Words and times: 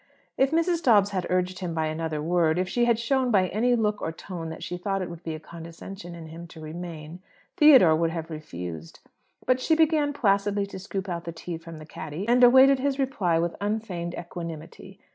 If 0.35 0.49
Mrs. 0.49 0.81
Dobbs 0.81 1.11
had 1.11 1.27
urged 1.29 1.59
him 1.59 1.75
by 1.75 1.85
another 1.85 2.23
word, 2.23 2.57
if 2.57 2.67
she 2.67 2.85
had 2.85 2.97
shown 2.97 3.29
by 3.29 3.49
any 3.49 3.75
look 3.75 4.01
or 4.01 4.11
tone 4.11 4.49
that 4.49 4.63
she 4.63 4.75
thought 4.75 5.03
it 5.03 5.11
would 5.11 5.21
be 5.21 5.35
a 5.35 5.39
condescension 5.39 6.15
in 6.15 6.29
him 6.29 6.47
to 6.47 6.59
remain, 6.59 7.19
Theodore 7.57 7.95
would 7.95 8.09
have 8.09 8.31
refused. 8.31 8.99
But 9.45 9.61
she 9.61 9.75
began 9.75 10.11
placidly 10.11 10.65
to 10.65 10.79
scoop 10.79 11.07
out 11.07 11.25
the 11.25 11.31
tea 11.31 11.59
from 11.59 11.77
the 11.77 11.85
caddy, 11.85 12.27
and 12.27 12.43
awaited 12.43 12.79
his 12.79 12.97
reply 12.97 13.37
with 13.37 13.55
unfeigned 13.61 14.15
equanimity. 14.15 14.99